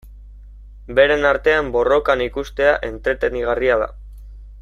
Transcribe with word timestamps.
Beren 0.99 1.27
artean 1.31 1.69
borrokan 1.75 2.25
ikustea 2.27 2.73
entretenigarria 2.91 3.77
da. 3.85 3.93